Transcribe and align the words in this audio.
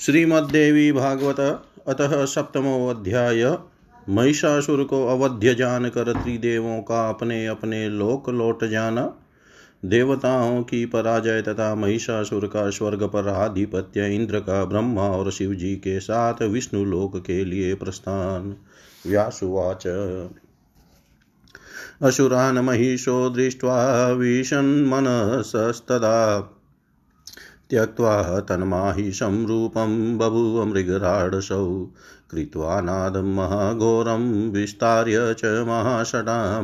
श्रीमद्देवी 0.00 0.92
भागवत, 0.92 1.62
अतः 1.88 2.24
सप्तमो 2.24 2.88
अध्याय 2.88 3.58
महिषासुर 4.08 4.84
को 4.84 5.06
अवध्य 5.06 5.54
जानकर 5.54 6.12
त्रिदेवों 6.12 6.82
का 6.82 7.08
अपने 7.08 7.46
अपने 7.46 7.88
लोक 7.88 8.30
लौट 8.30 8.64
जाना। 8.64 9.14
देवताओं 9.84 10.62
की 10.62 10.86
पराजय 10.86 11.42
तथा 11.42 11.74
महिषासुर 11.74 12.46
का 12.46 12.70
स्वर्ग 12.70 13.02
पर 13.02 13.28
आधिपत्य 13.28 14.14
इंद्र 14.14 14.40
का 14.40 14.64
ब्रह्मा 14.64 15.02
और 15.02 15.32
शिव 15.32 15.54
जी 15.54 15.76
के 15.76 16.00
साथ 16.00 16.42
विष्णु 16.42 16.84
लोक 16.84 17.16
के 17.16 17.44
लिए 17.44 17.74
प्रस्थान। 17.74 18.56
व्यासुवाच। 19.06 19.86
असुरान् 22.02 22.58
महिषो 22.58 23.30
दृष्ट्वा 23.30 24.08
विषन्मनसस्तदा 24.08 26.54
त्यक्त्वा 27.70 28.40
तन्माहिषं 28.40 29.46
रूपं 29.46 30.18
बभूव 30.18 30.64
मृगराडसौ 30.64 31.84
कृत्वा 32.30 32.80
नादं 32.80 33.34
महाघोरं 33.34 34.50
विस्तार्य 34.50 35.34
च 35.38 35.44
महाषडां 35.68 36.62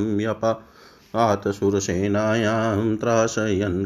आतसुरसेनायां 1.16 2.96
त्रासयन् 2.96 3.84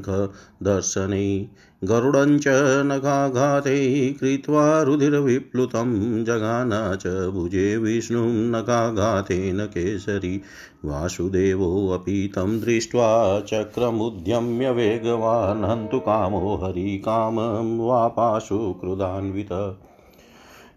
दर्शने 0.63 1.49
गरुडं 1.85 2.39
च 2.39 2.45
नखाघाते 2.87 4.13
कृत्वा 4.13 4.83
रुधिरविप्लुतं 4.83 6.25
जगान 6.25 6.97
च 6.97 7.07
भुजे 7.07 7.77
विष्णुं 7.77 8.27
नखाघातेन 8.27 9.67
केसरी। 9.67 10.41
वासुदेवोऽपि 10.85 12.33
तं 12.35 12.61
दृष्ट्वा 12.61 13.41
चक्रमुद्यम्य 13.41 14.71
वेगवान् 14.71 15.65
हन्तु 15.65 15.99
कामो 15.99 16.57
हरिकामं 16.57 17.87
वापाशु 17.87 18.59
क्रुधान्वित। 18.59 19.79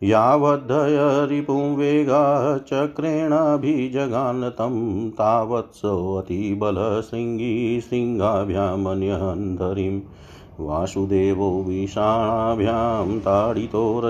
यावद्धय 0.04 1.28
रिपुं 1.30 1.76
वेगा 1.76 2.58
चक्रेणाभिजगान् 2.58 4.44
तं 4.44 5.10
तावत्सोऽतिबलशृङ्गी 5.10 7.82
शृङ्गाभ्यामन्यहन्धरीम्। 7.82 10.02
वासुदेवो 10.62 11.64
विषाणाभ्यां 11.68 13.20
ताडितो 13.20 14.02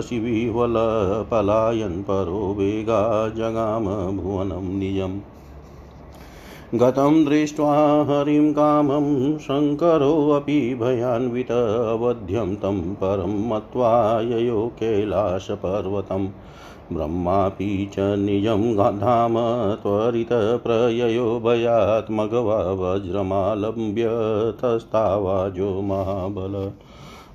पलायन् 1.32 2.04
परो 2.04 2.54
वेगा 2.54 3.30
जगाम 3.30 3.86
भुवनं 4.18 4.80
निजम्। 4.80 5.20
गतं 6.76 7.26
दृष्ट्वा 7.26 8.06
हरिं 8.10 8.54
कामं 8.54 9.38
शङ्करोऽपि 9.38 10.76
भयान्वितवध्यं 10.76 12.56
तं 12.56 12.82
परं 12.82 13.50
मत्वा 13.50 14.22
ययो 14.22 14.72
कैलासपर्वतं 14.80 16.28
ब्रह्मापि 16.92 17.90
च 17.94 17.96
निजं 18.00 19.00
धाम 19.00 19.36
त्वरितप्रययो 19.76 21.40
भयात्मगवा 21.40 22.56
वज्रमालम्ब्य 22.56 24.08
तस्तावाजो 24.62 25.82
महाबल। 25.82 26.72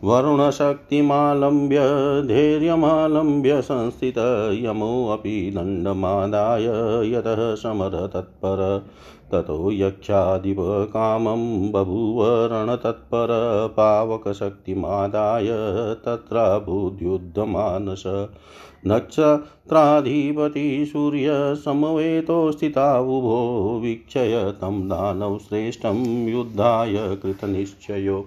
वरुणशक्तिमालम्ब्य 0.04 1.78
धैर्यमालम्ब्य 2.26 3.62
संस्थित 3.62 4.14
यमोऽपि 4.64 5.52
दण्डमादाय 5.54 7.12
यतः 7.12 7.54
समरतत्पर। 7.54 8.84
ततो 9.32 9.72
यक्षाधिपकामं 9.72 11.72
बभूव 11.72 12.24
रणतत्पर 12.24 13.28
पावकशक्तिमादाय 13.76 15.46
तत्राभूद्युद्धमानस 16.04 18.02
नक्षत्राधिपति 18.86 20.86
सूर्यसमवेतो 20.86 22.52
स्थिता 22.52 23.00
उभो 23.00 23.80
वीक्षय 23.82 24.52
तं 24.56 24.88
दानवश्रेष्ठं 24.88 26.28
युद्धाय 26.28 27.19
कृतनिश्चयो। 27.22 28.26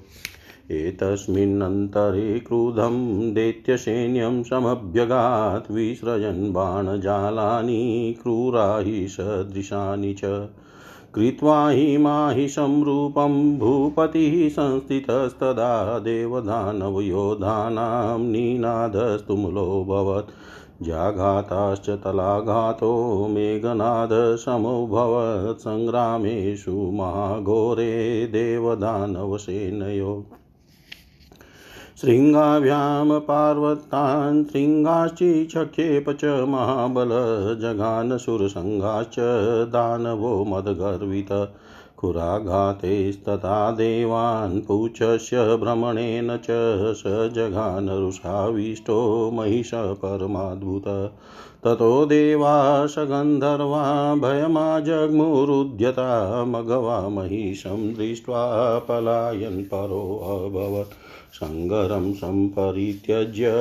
एतस्मिन्नन्तरे 0.71 2.39
क्रुधं 2.39 2.97
दैत्यसैन्यं 3.33 4.43
समभ्यगात् 4.43 5.71
विसृजन् 5.71 6.53
बाणजालानि 6.53 8.15
क्रूराहि 8.23 9.07
सदृशानि 9.07 10.13
च। 10.13 10.49
कृत्वा 11.15 11.69
हि 11.69 11.97
माहिषं 11.97 12.83
रूपं 12.83 13.59
भूपतिः 13.59 14.49
संस्थितस्तदा 14.49 15.99
देवदानवयोधानां 15.99 18.19
नीनादस्तुमुलोऽभवत् 18.19 20.31
जाघाताश्च 20.83 21.89
तलाघातो 22.03 23.27
मेघनादसमोऽभवत् 23.27 25.61
सङ्ग्रामेषु 25.61 26.91
महाघोरे 26.99 28.27
देवदानवसेनयो 28.27 30.25
शृङ्गाभ्यां 32.01 33.19
पार्वतान् 33.19 34.45
शृङ्गाश्चिक्षेप 34.45 36.09
च 36.09 36.25
महाबल 36.25 37.09
जगानसुरसङ्घाश्च 37.59 39.15
दानवो 39.69 40.45
मदगर्वित। 40.45 41.53
खुराघातेस्तथा 41.97 43.71
देवान् 43.71 44.61
पुच्छस्य 44.61 45.57
भ्रमणेन 45.57 46.37
च 46.37 46.47
स 46.93 47.31
जघानरुषाविष्टो 47.35 49.31
महिषः 49.33 49.93
परमाद्भुत। 49.93 51.13
ततो 51.63 52.05
देवा 52.05 52.85
सगन्धर्वा 52.85 54.15
भयमाजग्मुरुद्यता 54.15 56.45
मघवा 56.45 57.09
महिषं 57.09 57.93
दृष्ट्वा 57.93 58.79
पलायन् 58.79 59.63
परोऽभवत् 59.63 61.08
सङ्गरं 61.33 62.13
सम्परित्यज्य 62.13 63.51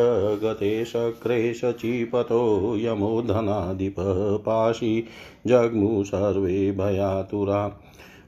गते 0.43 0.85
शक्रे 0.85 1.55
शचीपतो 1.55 2.77
यमोधनाधिपः 2.79 4.37
पाशी 4.37 5.05
जग्मु 5.47 6.05
सर्वे 6.05 6.71
भयातुरा 6.73 7.81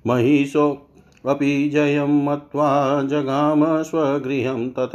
महिषो 0.06 0.89
अपि 1.26 1.68
जयं 1.68 2.24
मत्वा 2.24 3.02
जगाम 3.02 3.82
स्वगृहं 3.82 4.70
तत 4.70 4.90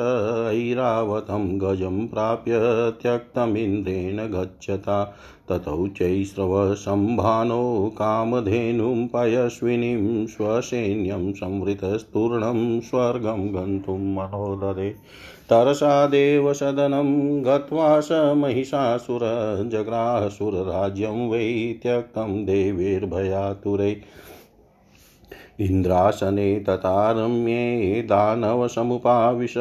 ऐरावतं 0.54 1.62
गजं 1.62 2.08
प्राप्य 2.08 2.54
त्यक्तमिन्द्रेण 3.02 4.18
गच्छता। 4.18 5.16
ततौ 5.50 5.88
चैस्रवसम्भानो 5.88 7.90
कामधेनुं 7.90 9.08
पयस्विनीं 9.08 10.26
स्वसैन्यं 10.26 11.34
संवृतस्तूर्णं 11.34 12.80
स्वर्गं 12.80 13.56
गन्तुं 13.56 14.16
मनोदरे 14.16 14.96
तरसा 15.50 16.08
देवसदनं 16.08 17.46
गत्वा 17.46 18.00
स 18.00 18.12
महिषासुर 18.12 19.20
जग्रासुरराज्यं 19.72 21.30
वै 21.30 21.80
त्यक्तं 21.84 22.46
देवैर्भयातुरै। 22.46 23.96
इन्द्रासने 25.60 26.60
तथा 26.60 27.12
रम्ये 27.12 28.02
दानवसमुपाविश, 28.02 29.54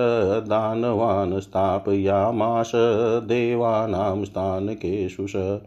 दानवान् 0.46 1.40
स्थापयामास 1.40 2.72
देवानां 3.24 4.24
स्थानकेषु 4.24 5.26
स 5.26 5.60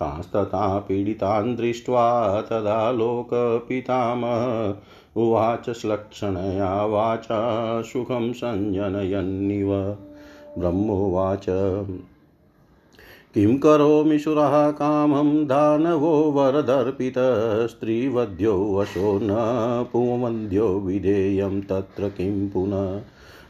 तास्तथा 0.00 0.78
पीडितान् 0.78 1.56
दृष्ट्वा 1.56 2.40
तदा 2.40 2.90
लोकपितामह 2.90 4.74
उवाच 5.16 5.70
श्लक्षणया 5.70 6.84
वाचा 6.84 7.82
सुखं 7.82 8.32
सञ्जनयन्निव। 8.32 9.96
ब्रह्मोवाच 10.58 11.46
किं 13.34 13.58
करोमि 13.58 14.18
सुरः 14.18 14.70
कामं 14.70 15.46
दानवो 15.46 16.08
वरदर्पितस्त्रीवध्यो 16.08 18.76
वशो 18.76 19.18
न 19.22 19.28
पुवन्द्यो 19.92 20.66
विधेयं 20.66 21.60
तत्र 21.60 22.08
किं 22.08 22.48
पुनः? 22.48 23.00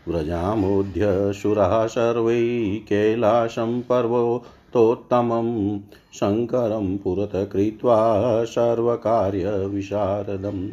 व्रजामोऽध्य 0.08 1.32
सुरः 1.32 1.86
सर्वै 1.86 2.82
कैलासं 2.88 3.80
पर्वतोत्तमं 3.80 5.80
शङ्करं 6.14 6.98
पुरतः 6.98 7.44
कृत्वा 7.44 8.44
सर्वकार्यविशारदम् 8.44 10.68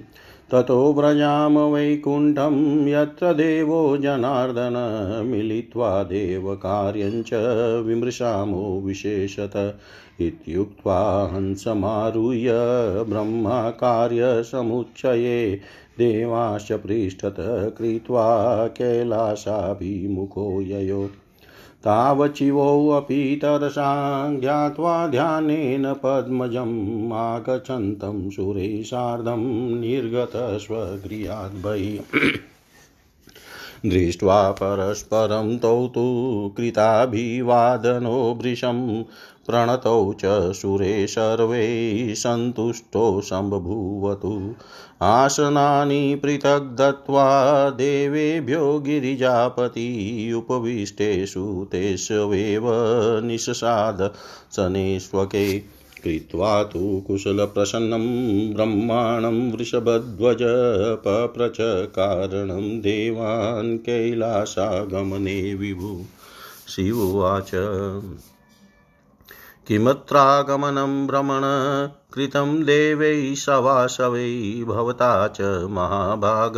ततो 0.52 0.94
व्रजाम 0.94 1.60
वैकुण्ठं 1.60 2.88
यत्र 2.88 3.34
देवो 3.34 3.98
जनार्दन, 3.98 5.24
मिलित्वा 5.26 6.04
देवकार्यञ्च 6.04 7.30
विमृशामो 7.86 8.82
विशेषत। 8.86 9.78
इत्युक्त्वा 10.20 11.30
हंसमारुह्य 11.34 12.52
ब्रह्मकार्यसमुच्चये 13.10 15.60
देवाश्च 16.00 16.72
पृष्ठत 16.72 17.36
कृत्वा 17.78 18.68
कैलासाभिमुखो 18.68 20.62
ययो 20.62 21.10
तावचिवोऽपि 21.84 23.40
तरसां 23.42 24.40
ज्ञात्वा 24.40 25.08
ध्यानेन 25.08 25.94
पद्मजम् 25.94 27.14
आगच्छन्तं 27.14 28.30
सुरेशार्धं 28.30 29.44
निर्गतस्वगृहात् 29.80 31.64
बहिः। 31.64 32.04
दृष्ट्वा 33.86 34.52
परस्परं 34.52 35.58
तौ 35.58 35.88
तु 35.88 36.54
कृताभिवादनो 36.58 38.40
भृशं। 38.42 39.04
प्रणतौ 39.48 40.14
च 40.14 40.22
सुरे 40.54 41.08
सर्वे 41.08 42.16
सन्तुष्टो 42.16 43.22
सम्बभूवतु। 43.22 44.56
आसनानि 45.02 46.16
पृथक् 46.16 46.76
दत्त्वा 46.76 47.70
देवेभ्यो 47.70 48.80
गिरिजापति 48.80 49.88
उपविष्टेषु 50.36 51.68
तेष्वेव 51.72 52.64
निशसाद 53.26 54.14
शनेष्वके। 54.56 55.77
कृत्वा 56.04 56.64
तु 56.64 57.04
कुशलप्रसन्नं 57.08 58.06
ब्रह्माणं 58.54 59.52
वृषभध्वज 59.52 60.38
पप्रच 61.06 61.58
कारणं 61.88 62.80
देवान् 62.80 63.78
कैलासागमने 63.78 65.54
विभु। 65.54 66.02
शिवोवाच 66.76 67.52
किमत्रागमनं 69.68 71.08
भ्रमण 71.08 71.42
कृतं 72.14 72.64
देवैः 72.64 73.36
सवासवै 73.36 74.64
भवता 74.68 75.28
च 75.28 75.42
महाभाग 75.70 76.54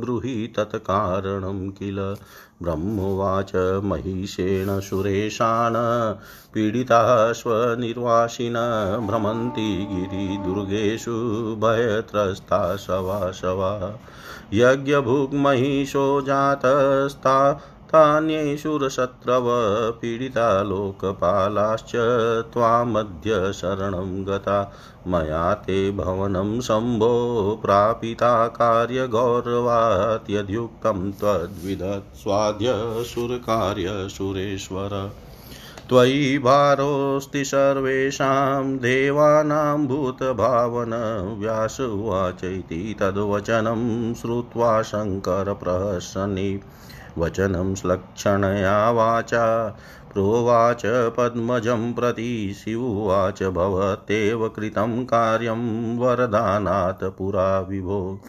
ब्रूहि 0.00 0.52
तत्कारणं 0.56 1.70
किल? 1.70 2.16
ब्रह्मोवाच 2.62 3.52
महिषेण 3.84 4.80
सुरेशान् 4.80 6.14
पीडिताः 6.54 7.32
स्वनिर्वासिन 7.32 8.54
भ्रमन्ति 9.06 9.88
गिरिदुर्गेषु 9.90 11.12
भयत्रस्ता 11.58 12.76
सवासवा। 12.76 13.98
यज्ञभुग्महिषो 14.54 16.20
जातस्ता 16.20 17.60
तान्यैषुरशत्रव 17.92 19.44
पीडिता 19.92 20.62
लोकपालाश्च 20.62 21.92
त्वामद्य 22.52 23.52
शरणं 23.52 24.26
गता। 24.26 24.72
मया 25.06 25.54
ते 25.54 25.90
भवनं 25.90 26.60
शम्भो 26.60 27.58
प्रापिता 27.62 28.46
कार्यगौरवात्। 28.46 30.30
यद्युक्तं 30.30 31.12
त्वद्विदत्स्वाद्य 31.12 32.72
सुरकार्य 33.04 34.08
सुरेश्वर। 34.08 35.10
त्वयि 35.92 36.38
भारोऽस्ति 36.38 37.44
सर्वेषां 37.44 38.76
देवानां 38.76 39.86
भूतभावन 39.86 40.90
व्यास 41.38 41.80
उवाचैति 41.80 42.96
तद्वचनं 43.00 44.14
श्रुत्वा 44.14 44.82
शङ्करप्रहसनि। 44.82 46.60
वचनं 47.18 47.74
श्लक्षणया 47.74 48.90
वाचा, 48.90 49.68
प्रोवाच 50.12 50.82
पद्मजं 50.86 51.92
प्रति 51.92 52.54
शिवुवाच 52.64 53.42
भवत्येव 53.42 54.48
कृतं 54.48 55.04
कार्यं 55.04 55.96
वरदानात् 55.98 57.04
पुरा 57.04 57.60
विभो। 57.60 58.20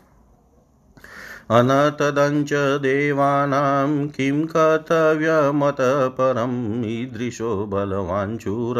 अनतदञ्च 1.51 2.49
देवानां 2.53 4.07
किं 4.07 4.45
कर्तव्यमतः 4.45 6.07
परम् 6.07 6.85
ईदृशो 6.85 7.65
बलवाञ्चूर 7.65 8.75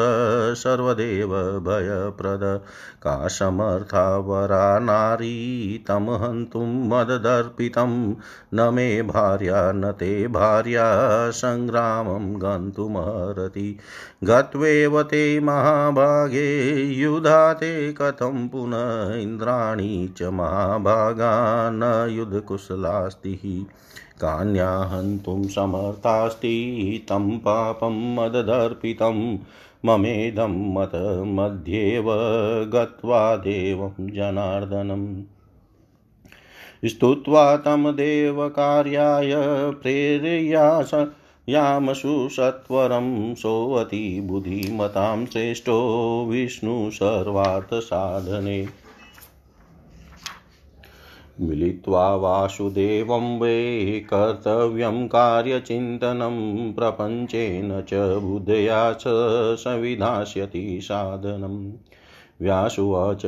सर्वदेव 0.58 1.28
भयप्रद। 1.38 2.62
का 3.04 3.28
समर्था 3.28 4.18
वरा 4.18 4.80
नारी 4.80 5.84
तं 5.88 6.18
हन्तुं 6.18 6.88
मददर्पितं। 6.88 8.16
न 8.54 8.74
मे 8.74 9.02
भार्या, 9.02 9.72
न 9.72 9.92
ते 9.92 10.28
भार्या, 10.28 10.84
सङ्ग्रामं 11.32 12.36
गन्तुमर्हति। 12.36 13.80
गत्वेव 14.24 15.04
ते 15.04 15.40
महाभागे, 15.40 16.84
युधा 16.84 17.54
ते 17.54 17.94
कथं 17.94 18.48
पुनः 18.48 19.16
इन्द्राणी 19.16 20.14
च 20.18 20.24
महाभागा, 20.24 21.70
न 21.70 22.10
युधकुशलास्ति 22.54 23.66
कान्या 24.22 24.78
हन्तुं 24.78 25.48
समर्थास्ति 25.48 27.06
तं 27.10 27.40
पापं 27.40 28.16
मददर्पितं। 28.16 29.38
ममेदं 29.86 30.74
मतमध्येव 30.74 32.06
गत्वा 32.74 33.36
देवं 33.36 34.10
जनार्दनम्। 34.10 35.22
स्तुत्वा 36.86 37.58
तं 37.58 37.84
देवकार्याय 37.84 39.32
प्रेरयास 39.72 40.92
यामसु 41.50 42.30
सत्वरं 42.32 43.36
सोऽति 43.36 44.22
बुद्धिमतां 44.24 45.26
श्रेष्ठो 45.26 46.26
विष्णुसर्वार्थसाधने 46.30 48.83
मिलित्वा 51.42 52.16
वासुदेवं 52.16 53.40
वे 53.40 54.00
कर्तव्यं 54.00 55.08
कार्यचिन्तनं 55.08 56.74
प्रपञ्चेन 56.74 57.82
च 57.82 58.20
बुद्धया 58.24 58.94
च 58.94 59.04
सविधास्यति 59.60 60.80
साधनम्। 60.84 61.72
व्यासुवाच। 62.42 63.22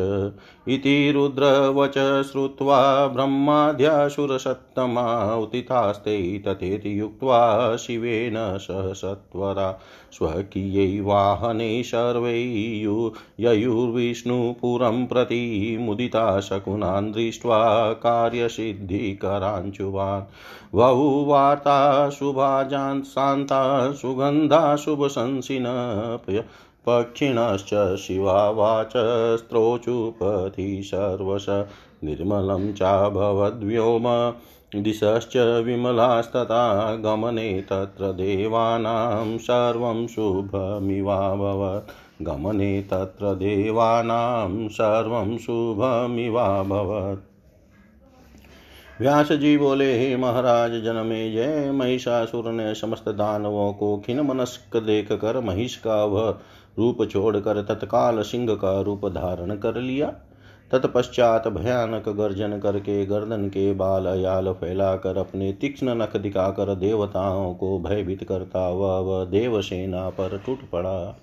इति 0.68 1.12
रुद्रवच 1.12 2.32
श्रुत्वा 2.32 3.08
ब्रह्माद्यासुरसत्तमा 3.08 5.36
उतितास्ते 5.36 6.44
तथेति 6.48 7.00
युक्त्वा 7.00 7.76
शिवेन 7.76 8.58
सह 8.58 8.94
सत्वरा 8.94 9.80
स्वकीयै 10.12 11.02
वाहने 11.02 11.84
सर्वै 11.84 12.56
ययुर्विष्णुपुरं 13.40 15.06
प्रति 15.06 15.78
मुदिता 15.80 16.40
शकुनान् 16.40 17.12
दृष्ट्वा 17.12 17.94
कार्यसिद्धिकराञ्चुवान् 17.94 20.24
वहु 20.76 21.26
वार्ता 21.26 22.10
शुभाजान् 22.10 23.04
शान्ता 23.04 23.92
सुगन्धा 23.92 24.76
शुभशंसिन 24.76 25.64
पक्षिणश्च 26.88 27.98
शिवावाच 27.98 28.94
स्त्रोचुपति 29.38 30.82
सर्वश 30.84 31.46
निर्मलं 32.04 32.74
चाभवद्व्योम 32.74 34.34
दिशश्च 34.76 35.38
विमलास्तथा 35.38 36.96
गमने 36.96 37.62
तत्र 37.62 38.12
देवानां 38.12 39.38
सर्वं 39.38 40.08
शुभमिवाभवत्। 40.08 41.92
गमने 42.22 42.82
तत्र 42.82 43.36
देवानां 43.36 44.68
सर्वं 44.68 45.38
शुभमिवाभवत्। 45.38 47.32
व्यास 49.02 49.32
जी 49.32 49.58
बोले, 49.58 50.00
हे 50.00 50.16
महाराज, 50.16 50.72
जनमे 50.72 51.32
जय। 51.32 51.72
महिषासुर 51.72 52.52
ने 52.52 52.76
समस्त 52.76 53.10
दानवों 53.10 53.74
को 53.74 53.98
खिन 53.98 54.20
मनस्क 54.20 54.78
देख 54.78 55.12
कर 55.12 55.40
महिष 55.40 55.76
का 55.76 56.04
वह 56.06 56.38
रूप 56.80 57.08
छोड़कर 57.12 57.62
तत्काल 57.62 58.22
सिंह 58.22 58.56
का 58.56 58.82
रूप 58.82 59.06
धारण 59.06 59.56
कर 59.56 59.76
लिया। 59.76 60.14
तत्पश्चात 60.72 61.48
भयानक 61.48 62.10
गर्जन 62.10 62.60
करके 62.60 63.06
गर्दन 63.06 63.48
के 63.48 63.74
बाल 63.74 64.06
अयाल 64.06 64.52
फैलाकर 64.52 65.18
अपने 65.18 65.52
तीक्ष्ण 65.54 65.96
नख 65.96 66.18
दिखाकर 66.18 66.76
देवताओं 66.76 67.54
को 67.54 67.80
भयभीत 67.80 68.24
करता 68.24 68.66
हुआ 68.66 69.00
वह 69.00 69.26
देवसेना 69.26 70.10
पर 70.10 70.38
टूट 70.46 70.70
पड़ा। 70.70 71.20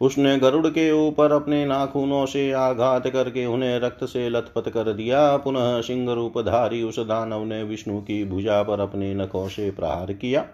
उसने 0.00 0.38
गरुड़ 0.38 0.66
के 0.66 0.90
ऊपर 1.08 1.32
अपने 1.32 1.64
नाखूनों 1.66 2.26
से 2.26 2.52
आघात 2.52 3.08
करके 3.08 3.46
उन्हें 3.46 3.78
रक्त 3.80 4.04
से 4.04 4.28
लथपथ 4.28 4.68
कर 4.68 4.92
दिया। 4.92 5.36
पुनः 5.36 5.80
सिंह 5.80 6.12
रूपधारी 6.12 6.82
उस 6.82 6.98
दानव 6.98 7.44
ने 7.44 7.62
विष्णु 7.62 8.00
की 8.00 8.24
भुजा 8.24 8.62
पर 8.62 8.80
अपने 8.80 9.14
नखों 9.14 9.48
से 9.48 9.70
प्रहार 9.70 10.12
किया। 10.12 10.44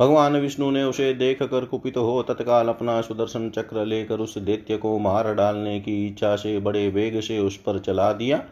भगवान 0.00 0.36
विष्णु 0.36 0.70
ने 0.70 0.82
उसे 0.84 1.12
देख 1.14 1.42
कर 1.42 1.64
कुपित 1.64 1.96
हो 1.96 2.22
तत्काल 2.22 2.68
अपना 2.68 3.00
सुदर्शन 3.00 3.50
चक्र 3.50 3.84
लेकर 3.84 4.20
उस 4.20 4.38
दैत्य 4.38 4.76
को 4.76 4.98
मार 4.98 5.34
डालने 5.34 5.80
की 5.80 6.06
इच्छा 6.06 6.36
से 6.36 6.58
बड़े 6.60 6.88
वेग 6.88 7.20
से 7.20 7.38
उस 7.38 7.56
पर 7.56 7.78
चला 7.78 8.12
दिया। 8.12 8.42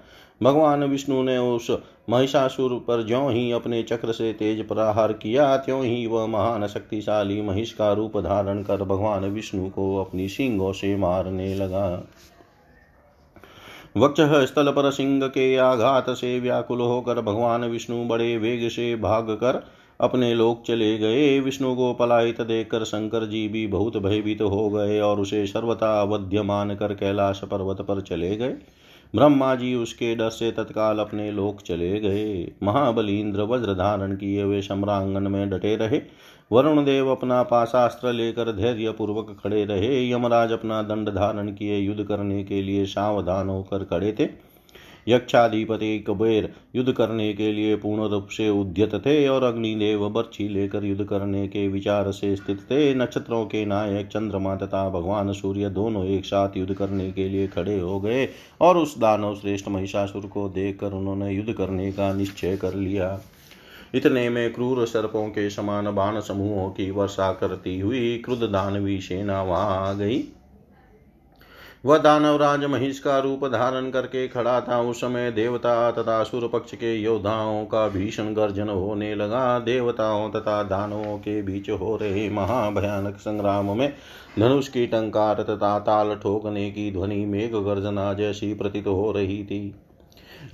भगवान 0.42 0.84
विष्णु 0.84 1.22
ने 1.22 1.38
उस 1.38 1.70
महिषासुर 2.10 2.74
पर 2.88 3.06
ज्यों 3.06 3.32
ही 3.32 3.52
अपने 3.52 3.82
चक्र 3.82 4.12
से 4.12 4.32
तेज 4.32 4.68
प्रहार 4.68 5.12
किया, 5.12 5.56
त्यों 5.56 5.82
ही 5.84 6.06
वह 6.06 6.26
महान 6.26 6.66
शक्तिशाली 6.66 7.40
महिष 7.42 7.72
का 7.72 7.92
रूप 7.92 8.18
धारण 8.18 8.62
कर 8.62 8.84
भगवान 8.84 9.24
विष्णु 9.24 9.68
को 9.70 9.96
अपनी 9.96 10.28
सिंगों 10.28 10.72
से 10.72 10.96
मारने 10.96 11.54
लगा। 11.54 11.88
वक्ष 13.96 14.20
स्थल 14.20 14.70
पर 14.70 14.90
सिंह 14.90 15.26
के 15.26 15.56
आघात 15.56 16.10
से 16.10 16.38
व्याकुल 16.40 16.80
होकर 16.80 17.20
भगवान 17.20 17.64
विष्णु 17.64 18.04
बड़े 18.04 18.36
वेग 18.36 18.68
से 18.68 18.96
भाग 18.96 19.30
कर 19.30 19.62
अपने 20.00 20.34
लोक 20.34 20.62
चले 20.66 20.98
गए। 20.98 21.40
विष्णु 21.40 21.74
को 21.74 21.92
पलायित 21.94 22.40
देखकर 22.40 22.84
शंकर 22.84 23.26
जी 23.26 23.48
भी 23.48 23.66
बहुत 23.66 23.96
भयभीत 23.96 24.42
हो 24.42 24.68
गए 24.70 25.00
और 25.00 25.20
उसे 25.20 25.46
सर्वथा 25.46 26.00
अवध्य 26.02 26.42
मान 26.42 26.74
कर 26.74 26.94
कैलाश 26.94 27.40
पर्वत 27.44 27.80
पर 27.80 28.00
चले 28.00 28.36
गए। 28.36 28.54
ब्रह्मा 29.14 29.54
जी 29.54 29.74
उसके 29.74 30.14
डर 30.14 30.28
से 30.28 30.50
तत्काल 30.50 30.98
अपने 30.98 31.30
लोक 31.32 31.60
चले 31.60 32.00
गए। 32.00 32.52
महाबली 32.62 33.20
इंद्र 33.20 33.42
वज्र 33.42 33.74
धारण 33.74 34.16
किए 34.16 34.42
हुए 34.42 34.60
सम्रांगन 34.60 35.22
में 35.22 35.50
डटे 35.50 35.76
रहे। 35.76 36.00
वरुण 36.52 36.84
देव 36.84 37.10
अपना 37.10 37.42
पाशास्त्र 37.42 38.12
लेकर 38.12 38.52
धैर्य 38.52 38.90
पूर्वक 38.90 39.36
खड़े 39.44 39.64
रहे। 39.64 40.10
यमराज 40.10 40.52
अपना 40.52 40.82
दंड 40.82 41.08
धारण 41.08 41.52
किए 41.52 41.78
युद्ध 41.78 42.04
करने 42.04 42.44
के 42.44 42.62
लिए 42.62 42.84
सावधान 42.86 43.48
होकर 43.48 43.84
खड़े 43.84 44.12
थे। 44.20 44.47
यक्षाधिपति 45.08 45.98
कुबेर 45.98 46.48
युद्ध 46.76 46.92
करने 46.92 47.32
के 47.32 47.50
लिए 47.52 47.76
पूर्ण 47.76 48.08
रूप 48.08 48.28
से 48.28 48.48
उद्यत 48.50 48.94
थे 49.06 49.26
और 49.28 49.42
अग्निदेव 49.42 50.08
बर्छी 50.08 50.48
लेकर 50.48 50.84
युद्ध 50.84 51.04
करने 51.04 51.46
के 51.48 51.66
विचार 51.68 52.10
से 52.12 52.34
स्थित 52.36 52.60
थे। 52.60 52.94
नक्षत्रों 52.94 53.44
के 53.46 53.64
नायक 53.66 54.06
चंद्रमा 54.06 54.54
तथा 54.56 54.88
भगवान 54.90 55.32
सूर्य 55.32 55.70
दोनों 55.70 56.04
एक 56.06 56.24
साथ 56.24 56.56
युद्ध 56.56 56.74
करने 56.74 57.10
के 57.12 57.28
लिए 57.28 57.46
खड़े 57.48 57.78
हो 57.80 58.00
गए 58.00 58.28
और 58.60 58.76
उस 58.76 58.98
दानव 58.98 59.34
श्रेष्ठ 59.34 59.68
महिषासुर 59.68 60.26
को 60.26 60.48
देखकर 60.48 60.92
उन्होंने 60.92 61.32
युद्ध 61.32 61.52
करने 61.52 61.90
का 61.92 62.12
निश्चय 62.12 62.56
कर 62.56 62.74
लिया। 62.74 63.18
इतने 63.94 64.28
में 64.28 64.52
क्रूर 64.52 64.86
सर्पों 64.86 65.28
के 65.28 65.50
समान 65.50 65.94
बाण 65.94 66.20
समूहों 66.20 66.68
की 66.70 66.90
वर्षा 66.90 67.32
करती 67.32 67.78
हुई 67.80 68.16
क्रुद्ध 68.18 68.42
दानवी 68.42 69.00
सेना 69.00 69.42
वहाँ 69.42 69.88
आ 69.88 69.92
गई। 69.92 70.18
वह 71.84 71.98
दानवराज 71.98 72.64
महिष 72.64 72.98
का 72.98 73.18
रूप 73.18 73.44
धारण 73.46 73.90
करके 73.90 74.26
खड़ा 74.28 74.60
था। 74.60 74.80
उस 74.80 75.00
समय 75.00 75.30
देवता 75.30 75.90
तथा 75.90 76.22
सुर 76.24 76.48
पक्ष 76.48 76.74
के 76.74 76.94
योद्धाओं 76.94 77.64
का 77.64 77.88
भीषण 77.88 78.32
गर्जन 78.34 78.68
होने 78.68 79.14
लगा। 79.14 79.58
देवताओं 79.58 80.30
तथा 80.30 80.62
दानवों 80.62 81.18
के 81.18 81.42
बीच 81.42 81.70
हो 81.70 81.96
रहे 81.96 82.28
महाभयानक 82.30 83.16
संग्राम 83.16 83.76
में 83.78 83.92
धनुष 84.38 84.68
की 84.68 84.86
टंकार 84.86 85.42
तथा 85.42 85.78
ताल 85.78 86.14
ठोकने 86.14 86.70
की 86.70 86.90
ध्वनि 86.92 87.24
मेघ 87.26 87.54
गर्जना 87.54 88.12
जैसी 88.12 88.54
प्रतीत 88.54 88.86
हो 88.86 89.12
रही 89.12 89.44
थी। 89.44 89.74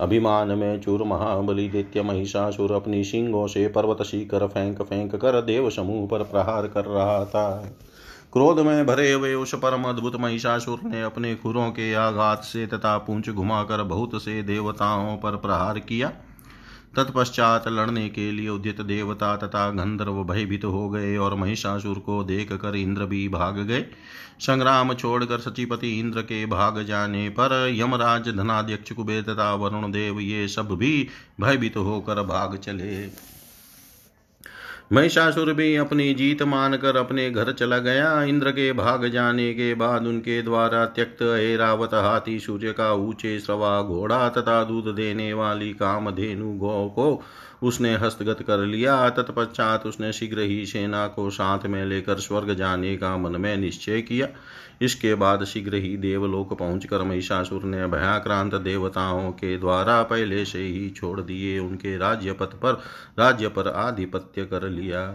अभिमान 0.01 0.49
में 0.49 0.81
चूर 0.81 1.03
महाबली 1.03 1.69
दैत्य 1.69 2.03
महिषासुर 2.03 2.73
अपनी 2.73 3.05
सिंगों 3.05 3.47
से 3.47 3.67
पर्वत 3.69 4.03
शिखर 4.03 4.47
फेंक 4.47 4.83
फेंक 4.83 5.17
कर 5.17 5.41
देव 5.43 5.71
समूह 5.71 6.09
पर 6.09 6.23
प्रहार 6.23 6.67
कर 6.67 6.85
रहा 6.85 7.25
था। 7.25 7.71
क्रोध 8.35 8.59
में 8.59 8.87
भरे 8.87 9.13
हुए 9.13 9.33
उस 9.35 9.55
परम 9.55 9.85
अद्भुत 9.85 10.17
महिषासुर 10.17 10.81
ने 10.85 11.03
अपने 11.03 11.35
खुरों 11.35 11.71
के 11.71 11.93
आघात 11.95 12.45
से 12.45 12.67
तथा 12.67 12.97
पूंछ 12.99 13.29
घुमाकर 13.31 13.83
बहुत 13.83 14.23
से 14.23 14.43
देवताओं 14.43 15.17
पर 15.17 15.37
प्रहार 15.37 15.79
किया। 15.79 16.09
तत्पश्चात 16.97 17.69
लड़ने 17.69 18.09
के 18.09 18.31
लिए 18.33 18.49
उद्यत 18.49 18.81
देवता 18.81 19.37
तथा 19.37 19.69
गंधर्व 19.71 20.23
भयभीत 20.25 20.65
हो 20.65 20.89
गए 20.91 21.17
और 21.17 21.35
महिषासुर 21.35 21.99
को 21.99 22.23
देख 22.25 22.53
कर 22.53 22.77
इंद्र 22.77 23.05
भी 23.05 23.29
भाग 23.29 23.59
गए। 23.59 23.81
संग्राम 24.41 24.93
छोड़कर 24.95 25.39
सचिपति 25.39 25.99
इंद्र 25.99 26.23
के 26.23 26.45
भाग 26.47 26.83
जाने 26.83 27.29
पर 27.29 27.55
यमराज 27.75 28.29
धनाध्यक्ष 28.29 28.93
कुबेर 28.93 29.23
तथा 29.23 29.53
वरुण 29.55 29.91
देव 29.93 30.21
ये 30.21 30.49
सब 30.49 30.75
भी 30.75 31.09
भयभीत 31.41 31.77
होकर 31.77 32.23
भाग 32.25 32.57
चले। 32.57 33.34
महिषासुर 34.95 35.53
भी 35.53 35.75
अपनी 35.77 36.15
जीत 36.15 36.43
मानकर 36.43 36.97
अपने 36.97 37.31
घर 37.31 37.53
चला 37.53 37.79
गया। 37.79 38.23
इंद्र 38.23 38.51
के 38.51 38.73
भाग 38.73 39.07
जाने 39.09 39.53
के 39.55 39.75
बाद 39.75 40.07
उनके 40.07 40.43
द्वारा 40.43 40.85
त्यक्त 40.87 41.23
ऐरावत 41.23 41.95
हाथी, 41.95 42.39
सूर्य 42.39 42.73
का 42.73 42.93
ऊँचे 42.93 43.39
सवा 43.39 43.83
घोड़ा 43.83 44.29
तथा 44.29 44.63
दूध 44.65 44.95
देने 44.95 45.33
वाली 45.33 45.73
कामधेनु 45.73 46.53
गौ 46.59 46.89
को 46.89 47.23
उसने 47.65 47.95
हस्तगत 47.95 48.43
कर 48.43 48.59
लिया, 48.59 49.11
तत्पश्चात 49.11 49.87
उसने 49.87 50.13
शीघ्र 50.13 50.41
ही 50.41 50.67
सेना 50.67 51.07
को 51.07 51.31
साथ 51.31 51.67
में 51.67 51.85
लेकर 51.85 52.19
स्वर्ग 52.19 52.55
जाने 52.55 52.97
का 52.97 53.17
मन 53.17 53.41
में 53.41 53.57
निश्चय 53.57 54.03
किया। 54.03 54.29
इसके 54.83 55.15
बाद 55.15 55.45
शीघ्र 55.45 55.75
ही 55.75 55.97
देवलोक 55.97 56.59
पहुंचकर 56.59 57.03
महिषासुर 57.03 57.65
ने 57.65 57.87
भयाक्रांत 57.87 58.55
देवताओं 58.55 59.31
के 59.33 59.59
द्वारा 59.59 60.03
पहले 60.03 60.45
से 60.45 60.59
ही 60.59 60.91
छोड़ 60.91 61.21
दिए 61.21 61.59
उनके 61.59 61.97
राज्य 61.97 62.33
पथ 62.33 62.55
पर, 62.55 62.83
राज्य 63.19 63.49
पर 63.49 63.69
आधिपत्य 63.69 64.45
कर 64.45 64.69
लिया। 64.69 65.09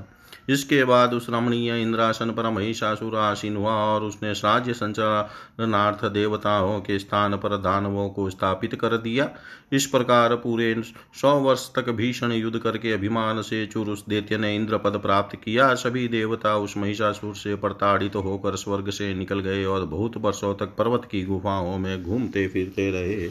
इसके 0.49 0.83
बाद 0.83 1.13
उस 1.13 1.29
रमणीय 1.29 1.81
इंद्रासन 1.81 2.31
पर 2.31 2.49
महिषासुर 2.49 3.15
आसीन 3.17 3.55
हुआ 3.57 3.73
और 3.85 4.03
उसने 4.03 4.31
राज्य 4.33 4.73
संचालनार्थ 4.73 6.05
देवताओं 6.05 6.79
के 6.81 6.99
स्थान 6.99 7.35
पर 7.37 7.57
दानवों 7.57 8.09
को 8.09 8.29
स्थापित 8.29 8.75
कर 8.75 8.97
दिया। 8.97 9.29
इस 9.71 9.85
प्रकार 9.85 10.35
पूरे 10.35 10.73
सौ 11.21 11.33
वर्ष 11.39 11.67
तक 11.75 11.89
भीषण 11.91 12.31
युद्ध 12.31 12.59
करके 12.59 12.91
अभिमान 12.91 13.41
से 13.41 13.65
चुर 13.65 13.89
उस 13.89 14.03
दैत्य 14.09 14.37
ने 14.37 14.55
इंद्र 14.55 14.77
पद 14.77 14.97
प्राप्त 14.97 15.35
किया। 15.35 15.73
सभी 15.75 16.07
देवता 16.07 16.55
उस 16.57 16.77
महिषासुर 16.77 17.35
से 17.35 17.55
प्रताड़ित 17.55 18.11
तो 18.13 18.21
होकर 18.21 18.55
स्वर्ग 18.55 18.89
से 18.89 19.13
निकल 19.13 19.39
गए 19.39 19.63
और 19.65 19.85
बहुत 19.85 20.17
वर्षों 20.17 20.53
तक 20.55 20.75
पर्वत 20.77 21.07
की 21.11 21.23
गुफाओं 21.23 21.77
में 21.77 22.03
घूमते 22.03 22.47
फिरते 22.47 22.89
रहे। 22.91 23.29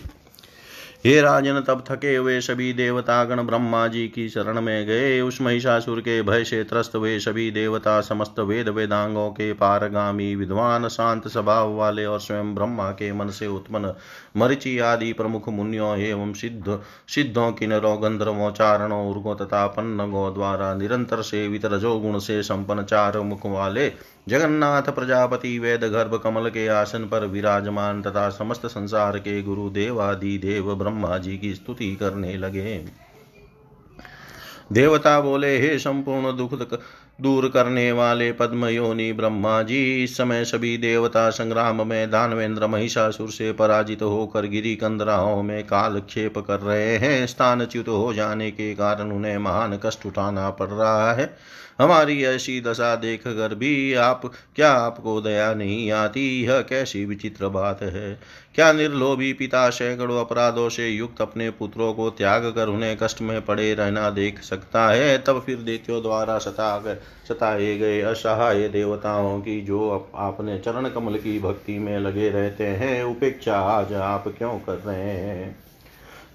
हे 1.05 1.21
राजन, 1.21 1.61
तब 1.61 1.83
थके 1.91 2.15
हुए 2.17 2.41
सभी 2.41 2.73
देवतागण 2.73 3.43
ब्रह्मा 3.43 3.87
जी 3.89 4.07
की 4.09 4.29
शरण 4.29 4.61
में 4.61 4.87
गए। 4.87 5.21
उस 5.21 5.41
महिषासुर 5.41 6.01
के 6.01 6.21
भय 6.23 6.45
से 6.45 6.63
त्रस्त 6.65 6.97
हुए 6.97 7.19
सभी 7.19 7.51
देवता 7.51 8.01
समस्त 8.01 8.41
वेद 8.41 8.69
वेदांगों 8.69 9.29
के 9.31 9.53
पारगामी 9.53 10.35
विद्वान, 10.35 10.89
शांत 10.89 11.29
स्वभाव 11.29 11.75
वाले 11.75 12.05
और 12.05 12.21
स्वयं 12.21 12.55
ब्रह्मा 12.55 12.91
के 12.91 13.13
मन 13.13 13.29
से 13.29 13.47
उत्पन्न 13.47 13.95
मरिचि 14.37 14.79
आदि 14.79 15.13
प्रमुख 15.13 15.49
मुनियों 15.49 15.97
एवं 15.99 16.33
सिद्ध, 16.33 16.79
सिद्धों, 17.09 17.51
किन्नरों, 17.53 17.97
गंधर्वों, 18.03 18.51
चारणों, 18.51 19.05
उर्गों 19.11 19.37
तथा 19.37 19.67
पन्नगों 19.67 20.33
द्वारा 20.35 20.75
निरंतर 20.75 21.23
सेवित 21.23 21.65
रजोगुण 21.65 22.19
से 22.19 22.43
संपन्न 22.43 22.83
चार 22.83 23.21
मुख 23.21 23.47
वाले 23.47 23.89
जगन्नाथ 24.29 24.83
प्रजापति 24.83 25.59
वेद 25.59 25.85
गर्भ 25.85 26.21
कमल 26.25 26.49
के 26.49 26.67
आसन 26.69 27.05
पर 27.05 27.27
विराजमान 27.27 28.03
तथा 28.03 28.29
समस्त 28.29 28.67
संसार 28.67 29.19
के 29.19 29.43
गुरु 29.43 29.69
देवादि 29.71 30.39
देव 30.39 30.75
ब्रह्मा 30.75 31.19
जी 31.19 31.39
की 31.39 31.55
स्तुति 31.55 31.95
करने 31.97 32.37
लगे। 32.37 32.85
देवता 34.73 35.21
बोले, 35.21 35.59
हे 35.59 35.79
संपूर्ण 35.79 36.37
दुख 36.37 36.79
दूर 37.21 37.49
करने 37.49 37.93
वाले 37.93 38.33
पद्म 38.33 38.67
योनि 38.67 39.13
ब्रह्मा 39.13 39.63
जी, 39.63 40.05
इस 40.05 40.17
समय 40.17 40.45
सभी 40.45 40.77
देवता 40.79 41.31
संग्राम 41.31 41.87
में 41.89 42.11
दानवेंद्र 42.11 42.67
महिषासुर 42.67 43.31
से 43.31 43.53
पराजित 43.53 44.03
होकर 44.03 44.47
गिरी 44.47 44.77
कंदराओं 44.77 45.43
में 45.43 45.65
कालक्षेप 45.65 46.39
कर 46.39 46.61
रहे 46.61 46.97
हैं। 46.97 47.27
स्थानच्युत 47.27 47.89
हो 47.89 48.13
जाने 48.15 48.51
के 48.51 48.75
कारण 48.75 49.13
उन्हें 49.13 49.39
महान 49.39 49.79
कष्ट 49.85 50.07
उठाना 50.07 50.51
पड़ 50.51 50.69
रहा 50.69 51.13
है। 51.13 51.37
हमारी 51.81 52.25
ऐसी 52.25 52.61
दशा 52.61 52.97
देख 52.97 53.21
कर 53.21 53.55
भी 53.55 53.95
आप, 53.95 54.33
क्या 54.57 54.73
आपको 54.73 55.21
दया 55.21 55.55
नहीं 55.55 55.91
आती? 55.91 56.45
यह 56.45 56.61
कैसी 56.61 57.05
विचित्र 57.05 57.49
बात 57.49 57.83
है। 57.83 58.21
क्या 58.55 58.73
निर्लोभी 58.73 59.33
पिता 59.33 59.71
सैकड़ों 59.71 60.21
अपराधों 60.21 60.69
से 60.69 60.89
युक्त 60.89 61.21
अपने 61.21 61.51
पुत्रों 61.51 61.95
को 61.95 62.11
त्याग 62.11 62.45
कर 62.45 62.69
उन्हें 62.69 62.97
कष्ट 63.03 63.21
में 63.21 63.45
पड़े 63.45 63.75
रहना 63.75 64.11
देख 64.11 64.43
सकता 64.43 64.89
है? 64.89 65.19
तब 65.19 65.43
फिर 65.47 65.57
देत्यों 65.57 66.03
द्वारा 66.03 66.39
सता 66.39 66.99
सताए 67.29 67.77
गए 67.77 68.01
असहाय 68.01 68.69
देवताओं 68.69 69.41
की 69.41 69.61
जो 69.61 70.11
आपने 70.15 70.59
चरण 70.59 70.89
कमल 70.89 71.19
की 71.19 71.41
भक्ति 71.41 71.79
में 71.79 71.99
लगे 71.99 72.29
रहते 72.29 72.67
हैं, 72.67 73.05
उपेक्षा 73.05 73.61
आज 73.61 73.93
आप 73.93 74.29
क्यों 74.29 74.59
कर 74.59 74.83
रहे 74.87 75.11
हैं? 75.11 75.68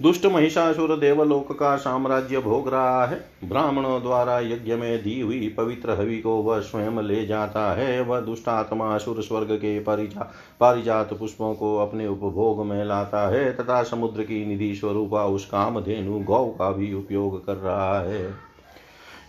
दुष्ट 0.02 0.26
महिषासुर 0.26 0.96
देवलोक 0.98 1.52
का 1.52 1.76
साम्राज्य 1.76 2.40
भोग 2.40 2.70
रहा 2.70 3.06
है। 3.06 3.26
ब्राह्मणों 3.44 4.02
द्वारा 4.02 4.40
यज्ञ 4.40 4.76
में 4.76 5.04
दी 5.04 5.20
हुई 5.22 5.50
पवित्र 5.58 5.92
हवि 5.92 6.18
को 6.18 6.36
वह 6.38 6.60
स्वयं 6.60 7.02
ले 7.02 7.26
जाता 7.26 7.74
है। 7.74 8.02
वह 8.02 8.20
दुष्ट 8.20 8.48
आत्मा 8.48 8.96
असुर 8.96 9.22
स्वर्ग 9.24 9.52
के 9.52 9.80
परिजा, 9.80 10.34
पारिजात 10.60 11.14
पुष्पों 11.14 11.54
को 11.54 11.78
अपने 11.78 12.08
उपभोग 12.08 12.66
में 12.66 12.86
लाता 12.86 13.30
है 13.30 13.52
तथा 13.56 13.84
समुद्र 13.84 14.24
की 14.24 14.46
निधि 14.46 14.76
स्वरूपा 14.76 15.26
उस 15.26 15.46
काम 15.46 15.80
धेनु 15.80 16.20
गौ 16.20 16.46
का 16.46 16.72
भी 16.72 16.94
उपयोग 16.94 17.46
कर 17.46 17.56
रहा 17.56 18.00
है। 18.00 18.32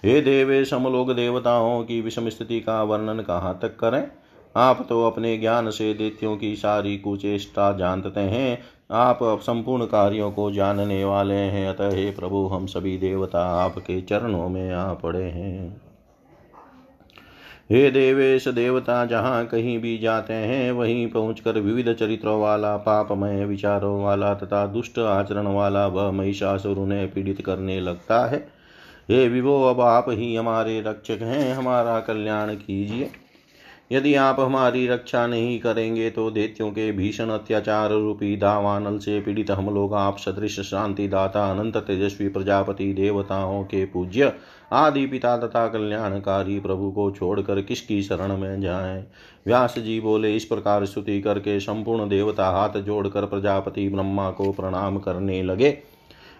हे 0.04 0.20
देवे, 0.20 0.64
समलोक 0.64 1.10
देवताओं 1.10 1.84
की 1.84 2.00
विषम 2.00 2.28
स्थिति 2.28 2.60
का 2.60 2.82
वर्णन 2.82 3.20
कहाँ 3.20 3.58
तक 3.62 3.76
करें? 3.76 4.06
आप 4.56 4.86
तो 4.88 5.06
अपने 5.06 5.36
ज्ञान 5.38 5.70
से 5.70 5.94
दैत्यों 5.94 6.36
की 6.36 6.56
सारी 6.56 6.98
कुचेष्टा 6.98 7.72
जानते 7.72 8.20
हैं। 8.20 8.58
आप 8.90 9.18
संपूर्ण 9.22 9.84
कार्यों 9.84 10.30
को 10.32 10.50
जानने 10.50 11.04
वाले 11.04 11.34
हैं। 11.34 11.68
अतः 11.68 11.90
हे 11.90 12.10
प्रभु, 12.10 12.46
हम 12.46 12.66
सभी 12.66 12.98
देवता 12.98 13.46
आपके 13.46 14.00
चरणों 14.00 14.48
में 14.48 14.72
आ 14.72 14.94
पड़े 14.94 15.24
हैं। 15.24 15.82
हे 17.70 17.90
देवेश, 17.90 18.48
देवता 18.48 19.04
जहाँ 19.06 19.46
कहीं 19.46 19.78
भी 19.78 19.98
जाते 19.98 20.32
हैं, 20.32 20.72
वहीं 20.72 21.08
पहुंचकर 21.08 21.58
विविध 21.58 21.92
चरित्रों 21.92 22.40
वाला, 22.40 22.76
पापमय 22.76 23.44
विचारों 23.44 24.02
वाला 24.04 24.34
तथा 24.34 24.66
दुष्ट 24.66 24.98
आचरण 24.98 25.46
वाला 25.46 25.86
वह 25.86 26.10
महिषासुर 26.10 26.76
उन्हें 26.76 27.12
पीड़ित 27.12 27.42
करने 27.46 27.80
लगता 27.80 28.26
है। 28.26 28.48
हे 29.10 29.28
विभो, 29.28 29.62
अब 29.64 29.80
आप 29.80 30.06
ही 30.08 30.36
हमारे 30.36 30.80
रक्षक 30.80 31.18
हैं। 31.22 31.54
हमारा 31.54 32.00
कल्याण 32.00 32.54
कीजिए। 32.54 33.10
यदि 33.94 34.14
आप 34.14 34.40
हमारी 34.40 34.86
रक्षा 34.86 35.26
नहीं 35.26 35.60
करेंगे 35.60 36.10
तो 36.10 36.30
देत्यों 36.30 36.70
के 36.70 36.92
भीषण 36.92 37.28
अत्याचार 37.28 37.90
रूपी 37.90 38.36
दावानल 38.36 38.98
से 38.98 39.20
पीड़ित 39.20 39.50
हम 39.50 39.74
लोग 39.74 39.94
आप 39.94 40.18
सदृश 40.18 40.60
शांति 40.60 41.08
दाता, 41.08 41.50
अनंत 41.50 41.76
तेजस्वी 41.76 42.28
प्रजापति, 42.28 42.92
देवताओं 42.92 43.64
के 43.64 43.84
पूज्य, 43.84 44.32
आदि 44.72 45.06
पिता 45.06 45.36
तथा 45.36 45.68
कल्याणकारी 45.68 46.60
प्रभु 46.60 46.90
को 46.90 47.10
छोड़कर 47.10 47.62
किसकी 47.62 48.02
शरण 48.02 48.36
में 48.36 48.60
जाएँ? 48.60 49.04
व्यास 49.46 49.78
जी 49.78 50.00
बोले, 50.00 50.36
इस 50.36 50.44
प्रकार 50.44 50.84
स्तुति 50.84 51.20
करके 51.20 51.60
संपूर्ण 51.60 52.08
देवता 52.08 52.48
हाथ 52.48 52.80
जोड़कर 52.80 53.26
प्रजापति 53.26 53.88
ब्रह्मा 53.88 54.30
को 54.30 54.52
प्रणाम 54.52 54.98
करने 54.98 55.42
लगे। 55.42 55.93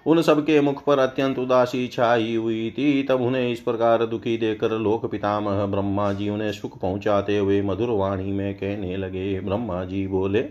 उन 0.06 0.20
सबके 0.22 0.60
मुख 0.60 0.82
पर 0.84 0.98
अत्यंत 0.98 1.38
उदासी 1.38 1.86
छाई 1.88 2.34
हुई 2.34 2.70
थी। 2.70 3.02
तब 3.02 3.20
उन्हें 3.20 3.50
इस 3.52 3.60
प्रकार 3.60 4.04
दुखी 4.06 4.36
देकर 4.36 4.78
लोक 4.78 5.06
पितामह 5.10 5.64
ब्रह्मा 5.66 6.12
जी 6.12 6.28
उन्हें 6.28 6.52
सुख 6.52 6.78
पहुंचाते 6.80 7.38
हुए 7.38 7.60
मधुर 7.62 7.90
वाणी 7.90 8.32
में 8.32 8.54
कहने 8.54 8.96
लगे, 8.96 9.40
ब्रह्मा 9.40 9.84
जी, 9.84 10.06
बोले 10.06 10.42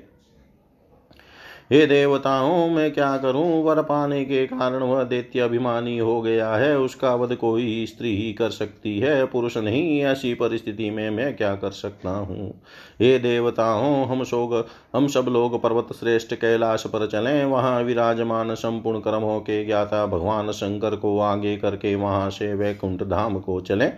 हे 1.71 1.85
देवताओं, 1.85 2.69
मैं 2.69 2.91
क्या 2.93 3.17
करूँ? 3.17 3.63
वर 3.63 3.81
पाने 3.81 4.25
के 4.25 4.47
कारण 4.47 4.83
वह 4.83 5.03
दैत्य 5.03 5.39
अभिमानी 5.39 5.97
हो 5.97 6.21
गया 6.21 6.55
है। 6.55 6.77
उसका 6.77 7.15
वध 7.15 7.35
कोई 7.35 7.85
स्त्री 7.85 8.15
ही 8.17 8.33
कर 8.33 8.49
सकती 8.49 8.99
है। 8.99 9.25
पुरुष 9.25 9.57
नहीं, 9.57 10.01
ऐसी 10.01 10.33
परिस्थिति 10.33 10.89
में 10.89 11.09
मैं 11.09 11.35
क्या 11.35 11.55
कर 11.55 11.71
सकता 11.71 12.09
हूँ? 12.09 12.61
हे 13.01 13.19
देवताओं, 13.19 14.05
हम 14.07 14.23
सोग 14.23 14.65
हम 14.95 15.07
सब 15.07 15.25
लोग 15.29 15.61
पर्वत 15.61 15.87
श्रेष्ठ 15.99 16.33
कैलाश 16.33 16.83
पर 16.87 17.07
चलें। 17.07 17.45
वहाँ 17.45 17.83
विराजमान 17.83 18.55
संपूर्ण 18.55 18.99
कर्मों 18.99 19.39
के 19.39 19.65
ज्ञाता 19.65 20.05
भगवान 20.05 20.51
शंकर 20.51 20.95
को 20.95 21.19
आगे 21.19 21.57
करके 21.57 21.95
वहाँ 21.95 22.29
से 22.29 22.53
वैकुंठ 22.53 23.03
धाम 23.03 23.39
को 23.39 23.61
चलें। 23.61 23.97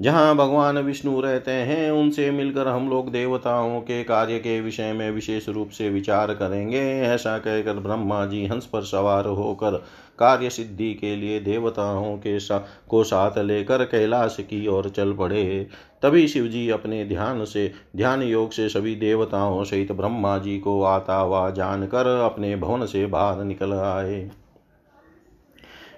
जहाँ 0.00 0.36
भगवान 0.36 0.78
विष्णु 0.78 1.20
रहते 1.20 1.50
हैं, 1.50 1.90
उनसे 1.90 2.30
मिलकर 2.30 2.68
हम 2.68 2.88
लोग 2.88 3.10
देवताओं 3.12 3.80
के 3.80 4.04
कार्य 4.04 4.38
के 4.38 4.60
विषय 4.60 4.92
में 4.92 5.10
विशेष 5.10 5.48
रूप 5.48 5.70
से 5.70 5.90
विचार 5.90 6.34
करेंगे। 6.34 6.80
ऐसा 7.02 7.38
कहकर 7.38 7.74
ब्रह्मा 7.74 8.26
जी 8.26 8.46
हंस 8.46 8.66
पर 8.66 8.82
सवार 8.82 9.26
होकर 9.26 9.76
कार्य 10.18 10.50
सिद्धि 10.50 10.94
के 10.94 11.16
लिए 11.16 11.40
देवताओं 11.40 12.16
के 12.16 12.40
सा, 12.40 12.58
को 12.88 13.04
साथ 13.04 13.38
लेकर 13.38 13.84
कैलाश 13.84 14.36
की 14.40 14.66
ओर 14.66 14.88
चल 14.88 15.12
पड़े। 15.12 15.66
तभी 16.02 16.28
शिव 16.28 16.46
जी 16.46 16.68
अपने 16.70 17.04
ध्यान 17.04 17.44
से, 17.44 17.72
ध्यान 17.96 18.22
योग 18.22 18.50
से 18.50 18.68
सभी 18.68 18.94
देवताओं 18.94 19.64
सहित 19.64 19.92
ब्रह्मा 19.92 20.38
जी 20.38 20.58
को 20.58 20.82
आता 20.82 21.16
हुआ 21.16 21.50
जानकर 21.50 22.06
अपने 22.06 22.56
भवन 22.56 22.86
से 22.86 23.06
बाहर 23.06 23.44
निकल 23.44 23.72
आए। 23.72 24.30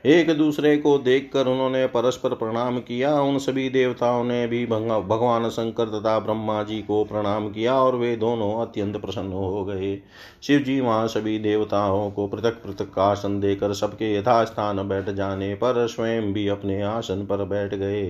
एक 0.06 0.30
दूसरे 0.38 0.76
को 0.76 0.96
देखकर 0.98 1.46
उन्होंने 1.46 1.86
परस्पर 1.86 2.34
प्रणाम 2.34 2.78
किया। 2.78 3.12
उन 3.20 3.38
सभी 3.38 3.68
देवताओं 3.70 4.22
ने 4.24 4.46
भी 4.46 4.64
भगवान 4.66 5.48
शंकर 5.48 5.88
तथा 5.88 6.18
ब्रह्मा 6.18 6.62
जी 6.62 6.80
को 6.82 7.02
प्रणाम 7.04 7.48
किया 7.48 7.74
और 7.74 7.96
वे 7.96 8.14
दोनों 8.16 8.52
अत्यंत 8.62 8.96
प्रसन्न 8.96 9.32
हो 9.32 9.64
गए। 9.64 9.96
शिव 10.42 10.58
जी 10.58 10.80
वहाँ 10.80 11.08
सभी 11.08 11.38
देवताओं 11.38 12.10
को 12.10 12.26
पृथक 12.26 12.62
पृथक 12.62 12.98
आसन 12.98 13.40
देकर 13.40 13.72
सबके 13.72 14.14
यथास्थान 14.14 14.88
बैठ 14.88 15.10
जाने 15.10 15.54
पर 15.54 15.86
स्वयं 15.86 16.32
भी 16.32 16.48
अपने 16.48 16.80
आसन 16.82 17.26
पर 17.26 17.44
बैठ 17.44 17.74
गए। 17.74 18.06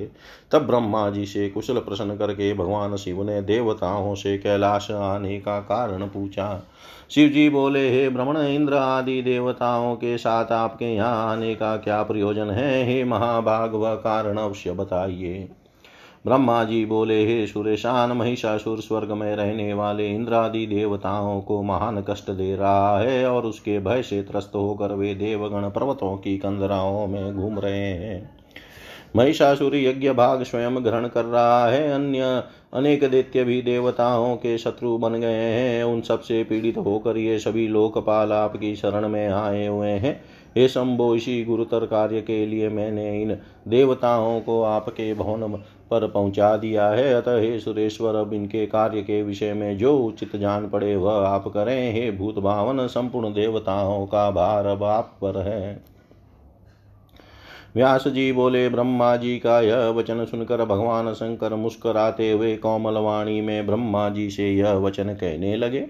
तब 0.52 0.66
ब्रह्मा 0.66 1.08
जी 1.10 1.26
से 1.26 1.48
कुशल 1.48 1.78
प्रसन्न 1.78 2.16
करके 2.16 2.52
भगवान 2.54 2.96
शिव 2.96 3.22
ने 3.22 3.40
देवताओं 3.42 4.14
से 4.14 4.38
कैलाश 4.38 4.90
आने 4.90 5.38
का 5.40 5.58
कारण 5.60 6.06
पूछा। 6.06 6.66
शिव 7.10 7.28
जी 7.28 7.48
बोले, 7.48 7.90
हे 7.90 8.08
भ्रमण 8.08 8.36
इंद्र 8.36 8.74
आदि 8.74 9.22
देवताओं 9.22 9.94
के 9.96 10.18
साथ 10.18 10.52
आपके 10.52 10.84
यहाँ 10.84 11.32
आने 11.32 11.54
का 11.54 11.76
क्या 11.76 12.02
प्रयोजन 12.02 12.50
है? 12.50 12.86
हे 12.86 13.04
महाभाग 13.04 13.74
व 13.74 13.94
कारण 13.94 14.36
अवश्य 14.36 14.72
बताइए। 14.72 15.48
ब्रह्मा 16.26 16.64
जी 16.64 16.84
बोले, 16.86 17.26
हे 17.26 17.46
सुरेशान, 17.46 18.12
महिषासुर 18.12 18.80
स्वर्ग 18.80 19.12
में 19.12 19.36
रहने 19.36 19.74
वाले 19.74 20.08
इंद्रादि 20.10 20.66
देवताओं 20.66 21.40
को 21.40 21.62
महान 21.62 22.02
कष्ट 22.02 22.30
दे 22.30 22.56
रहा 22.56 22.98
है 22.98 23.30
और 23.30 23.46
उसके 23.46 23.78
भय 23.78 24.02
से 24.02 24.22
त्रस्त 24.22 24.52
होकर 24.54 24.92
वे 24.92 25.14
देवगण 25.14 25.70
पर्वतों 25.70 26.16
की 26.16 26.38
कंदराओं 26.38 27.06
में 27.06 27.36
घूम 27.36 27.58
रहे 27.58 27.92
हैं। 27.92 28.36
महिषासुर 29.16 29.76
यज्ञ 29.76 30.10
भाग 30.10 30.42
स्वयं 30.42 30.84
ग्रहण 30.84 31.08
कर 31.08 31.24
रहा 31.24 31.66
है। 31.66 31.92
अन्य 31.92 32.42
अनेक 32.74 33.10
दैत्य 33.10 33.44
भी 33.44 33.62
देवताओं 33.62 34.36
के 34.36 34.58
शत्रु 34.58 34.96
बन 34.98 35.12
गए 35.12 35.50
हैं। 35.52 35.84
उन 35.84 36.00
सबसे 36.00 36.44
पीड़ित 36.44 36.78
होकर 36.78 37.16
ये 37.16 37.38
सभी 37.38 37.68
लोकपाल 37.68 38.32
आपकी 38.32 38.76
शरण 38.76 39.08
में 39.08 39.28
आए 39.28 39.66
हुए 39.66 39.88
हैं। 39.88 40.20
हे 40.56 40.68
शंभो, 40.68 41.14
इसी 41.14 41.44
गुरुतर 41.44 41.86
कार्य 41.86 42.20
के 42.20 42.46
लिए 42.46 42.68
मैंने 42.68 43.22
इन 43.22 43.36
देवताओं 43.68 44.40
को 44.40 44.62
आपके 44.62 45.14
भवन 45.14 45.56
पर 45.90 46.06
पहुँचा 46.06 46.56
दिया 46.56 46.88
है। 46.88 47.14
अतः 47.14 47.40
हे 47.40 47.58
सुरेश्वर, 47.58 48.14
अब 48.14 48.32
इनके 48.32 48.66
कार्य 48.66 49.02
के 49.02 49.22
विषय 49.22 49.52
में 49.54 49.78
जो 49.78 49.98
उचित 49.98 50.36
जान 50.36 50.68
पड़े, 50.68 50.96
वह 50.96 51.12
आप 51.12 51.48
करें। 51.48 51.92
हे 51.92 52.10
भूत 52.10 52.38
भावन 52.38 52.86
संपूर्ण 52.86 53.34
देवताओं 53.34 54.06
का 54.06 54.30
भार 54.30 54.66
अब 54.66 54.84
आप 54.84 55.18
पर 55.22 55.38
है। 55.38 55.95
व्यास 57.76 58.08
जी 58.08 58.32
बोले, 58.32 58.68
ब्रह्मा 58.68 59.16
जी 59.16 59.38
का 59.38 59.60
यह 59.60 59.76
वचन 59.76 60.24
सुनकर 60.24 60.64
भगवान 60.64 61.12
शंकर 61.14 61.54
मुस्कराते 61.54 62.30
हुए 62.30 62.56
कोमलवाणी 62.56 63.40
में 63.40 63.66
ब्रह्मा 63.66 64.08
जी 64.08 64.30
से 64.30 64.54
यह 64.54 64.72
वचन 64.72 65.04
कहने 65.04 65.56
लगे। 65.56 65.86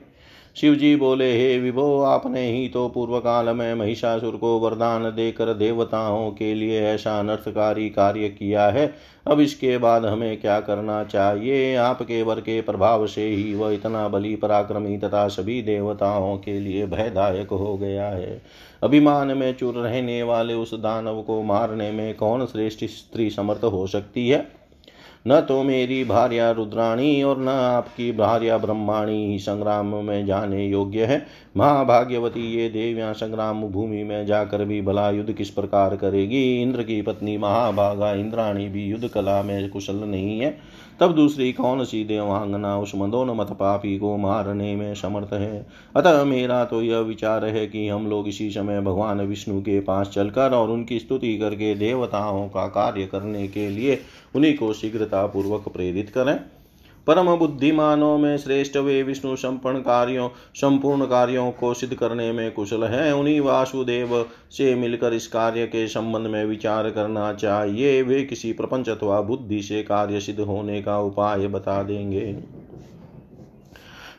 शिव 0.60 0.74
जी 0.74 0.96
बोले, 0.96 1.32
हे 1.38 1.58
विभो, 1.58 2.02
आपने 2.02 2.52
ही 2.52 2.68
तो 2.68 2.88
पूर्व 2.88 3.18
काल 3.18 3.48
में 3.48 3.74
महिषासुर 3.74 4.36
को 4.36 4.58
वरदान 4.58 5.02
देकर 5.02 5.54
देवताओं 5.54 6.30
के 6.30 6.54
लिए 6.54 6.80
ऐसा 6.82 7.18
अनर्थकारी 7.18 7.90
कार्य 7.90 8.28
किया 8.28 8.68
है। 8.68 8.94
अब 9.26 9.40
इसके 9.40 9.78
बाद 9.78 10.06
हमें 10.06 10.40
क्या 10.40 10.60
करना 10.60 11.04
चाहिए? 11.04 11.76
आपके 11.76 12.22
वर 12.22 12.40
के 12.40 12.60
प्रभाव 12.60 13.06
से 13.06 13.28
ही 13.28 13.54
वह 13.54 13.72
इतना 13.72 14.08
बलि 14.08 14.36
पराक्रमी 14.36 14.98
तथा 14.98 15.28
सभी 15.28 15.62
देवताओं 15.62 16.38
के 16.38 16.60
लिए 16.60 16.86
भयदायक 16.86 17.48
हो 17.48 17.76
गया 17.76 18.08
है। 18.08 18.42
अभिमान 18.82 19.38
में 19.38 19.54
चुर 19.54 19.74
रहने 19.74 20.22
वाले 20.22 20.54
उस 20.54 20.74
दानव 20.74 21.22
को 21.22 21.42
मारने 21.42 21.90
में 21.90 22.14
कौन 22.14 22.46
श्रेष्ठ 22.46 22.84
स्त्री 22.84 23.30
समर्थ 23.30 23.64
हो 23.64 23.86
सकती 23.86 24.28
है? 24.28 24.65
न 25.28 25.40
तो 25.40 25.62
मेरी 25.62 26.04
भार्या 26.04 26.50
रुद्राणी 26.50 27.22
और 27.22 27.38
न 27.38 27.48
आपकी 27.48 28.12
भार्या 28.12 28.58
ब्रह्माणी 28.58 29.32
ही 29.32 29.38
संग्राम 29.38 29.86
में 29.86 30.26
जाने 30.26 30.66
योग्य 30.66 31.04
है। 31.04 31.26
महाभाग्यवती 31.56 32.40
ये 32.40 32.68
देवियाँ 32.68 33.14
संग्राम 33.14 33.62
भूमि 33.62 34.02
में 34.04 34.26
जाकर 34.26 34.64
भी 34.64 34.82
भला 34.82 35.10
युद्ध 35.10 35.32
किस 35.32 35.50
प्रकार 35.50 35.96
करेगी? 35.96 36.62
इंद्र 36.62 36.82
की 36.82 37.02
पत्नी 37.02 37.38
महाभागा 37.38 38.12
इंद्राणी 38.12 38.68
भी 38.68 38.84
युद्ध 38.84 39.08
कला 39.08 39.42
में 39.42 39.68
कुशल 39.68 39.96
नहीं 39.96 40.40
है। 40.40 40.58
तब 41.00 41.14
दूसरी 41.14 41.52
कौन 41.52 41.84
सी 41.84 42.04
देवांगना 42.04 42.76
उस 42.78 42.92
मदोन्मत 42.96 43.50
पापी 43.50 43.98
को 43.98 44.16
मारने 44.16 44.74
में 44.76 44.94
समर्थ 44.94 45.32
है। 45.32 45.66
अतः 45.96 46.24
मेरा 46.24 46.64
तो 46.64 46.82
यह 46.82 46.98
विचार 46.98 47.44
है 47.44 47.66
कि 47.66 47.88
हम 47.88 48.06
लोग 48.06 48.28
इसी 48.28 48.50
समय 48.50 48.80
भगवान 48.80 49.20
विष्णु 49.20 49.60
के 49.60 49.80
पास 49.80 50.08
चलकर 50.08 50.54
और 50.54 50.70
उनकी 50.70 50.98
स्तुति 50.98 51.36
करके 51.38 51.74
देवताओं 51.74 52.48
का 52.48 52.66
कार्य 52.68 53.06
करने 53.06 53.46
के 53.48 53.68
लिए 53.68 53.98
उन्हीं 54.36 54.56
को 54.56 54.72
शीघ्रतापूर्वक 54.72 55.68
प्रेरित 55.68 56.10
करें। 56.10 56.38
परम 57.06 57.36
बुद्धिमानों 57.36 58.18
में 58.18 58.36
श्रेष्ठ 58.38 58.76
वे 58.76 59.02
विष्णु 59.02 59.36
संपूर्ण 59.36 59.78
कार्यों 59.78 60.28
संपूर्ण 60.54 61.04
कार्यों 61.04 61.50
को 61.50 61.74
सिद्ध 61.74 61.94
करने 61.94 62.32
में 62.32 62.52
कुशल 62.52 62.84
हैं। 62.84 63.12
उन्हीं 63.12 63.40
वासुदेव 63.40 64.26
से 64.50 64.74
मिलकर 64.74 65.14
इस 65.14 65.26
कार्य 65.26 65.66
के 65.66 65.86
संबंध 65.88 66.26
में 66.26 66.44
विचार 66.44 66.90
करना 66.90 67.32
चाहिए। 67.32 68.02
वे 68.02 68.22
किसी 68.24 68.52
प्रपंच 68.52 68.88
अथवा 68.88 69.20
बुद्धि 69.20 69.62
से 69.62 69.82
कार्य 69.82 70.20
सिद्ध 70.20 70.40
होने 70.40 70.82
का 70.82 70.98
उपाय 70.98 71.46
बता 71.48 71.82
देंगे। 71.82 72.26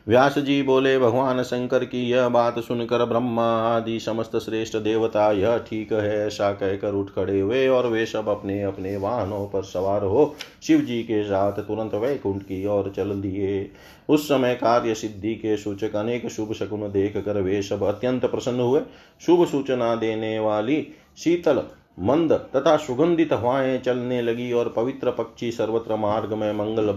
व्यास 0.08 0.38
जी 0.38 0.62
बोले, 0.62 0.98
भगवान 0.98 1.42
शंकर 1.42 1.84
की 1.84 2.02
यह 2.10 2.28
बात 2.28 2.58
सुनकर 2.58 3.04
ब्रह्मा 3.04 3.46
आदि 3.66 3.98
समस्त 4.00 4.36
श्रेष्ठ 4.36 4.76
देवता 4.76 5.30
यह 5.32 5.56
ठीक 5.58 5.92
है, 5.92 6.26
ऐसा 6.26 6.50
कहकर 6.52 6.94
उठ 6.94 7.10
खड़े 7.10 7.40
हुए 7.40 7.66
और 7.68 7.86
वे 7.86 8.04
सब 8.06 8.28
अपने 8.28 8.62
अपने 8.62 8.96
वाहनों 8.96 9.44
पर 9.46 9.62
सवार 9.62 10.04
हो 10.04 10.34
शिव 10.62 10.80
जी 10.80 11.02
के 11.02 11.22
साथ 11.24 11.60
तुरंत 11.60 11.94
वैकुंठ 11.94 12.42
की 12.42 12.64
ओर 12.66 12.92
चल 12.96 13.10
दिए। 13.12 13.70
उस 14.08 14.26
समय 14.28 14.54
कार्य 14.54 14.94
सिद्धि 14.94 15.34
के 15.34 15.56
सूचक 15.56 15.96
अनेक 15.96 16.28
शुभ 16.28 16.52
शकुन 16.52 16.90
देख 16.90 17.16
कर 17.16 17.40
वे 17.40 17.62
सब 17.62 17.82
अत्यंत 17.84 18.24
प्रसन्न 18.24 18.60
हुए। 18.60 18.80
शुभ 19.20 19.46
सूचना 19.46 19.94
देने 19.96 20.38
वाली 20.38 20.86
शीतल 21.18 21.62
मंद 21.98 22.32
तथा 22.32 22.76
सुगंधित 22.76 23.32
हवाएँ 23.32 23.78
चलने 23.78 24.20
लगी 24.22 24.52
और 24.52 24.68
पवित्र 24.68 25.10
पक्षी 25.10 25.50
सर्वत्र 25.50 25.96
मार्ग 25.96 26.32
में 26.32 26.52
मंगल 26.52 26.90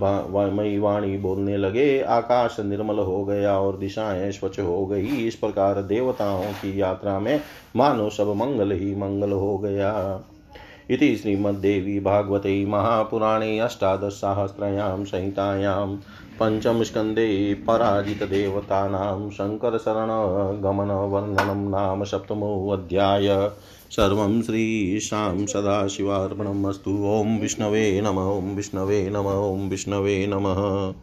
मई 0.54 0.78
वाणी 0.78 1.18
बोलने 1.18 1.58
लगे। 1.58 2.02
आकाश 2.02 2.60
निर्मल 2.60 3.00
हो 3.00 3.24
गया 3.26 3.58
और 3.60 3.78
दिशाएँ 3.78 4.32
स्वच्छ 4.32 4.60
हो 4.60 4.86
गई। 4.86 5.08
इस 5.28 5.36
प्रकार 5.36 5.82
देवताओं 5.84 6.52
की 6.54 6.82
यात्रा 6.82 7.20
में 7.20 7.40
मानो 7.76 8.10
सब 8.10 8.34
मंगल 8.36 8.72
ही 8.72 8.96
मंगल 8.96 9.32
हो 9.32 9.58
गया। 9.58 9.94
इति 10.92 11.16
श्रीमद्देवी 11.16 12.00
भागवते 12.00 12.66
महापुराणे 12.66 13.60
अष्टादशसाहस्रयां 13.60 15.06
संहितायां 15.06 15.98
पञ्चमस्कन्धे 16.40 17.54
पराजितदेवतानां 17.54 19.30
शङ्करशरणगमनवर्णनं 19.30 21.70
नाम 21.70 22.04
सप्तमोऽध्याय। 22.04 23.52
सर्वं 23.92 24.42
श्रीशां 24.42 25.46
सदाशिवार्पणम् 25.46 26.66
अस्तु। 26.66 26.92
ॐ 26.92 27.40
विष्णवे 27.40 28.02
नम, 28.02 28.18
ॐ 28.18 28.56
विष्णवे 28.56 29.10
नम, 29.10 29.18
ॐ 29.18 29.70
विष्णवे 29.70 30.28
नमः। 30.28 31.02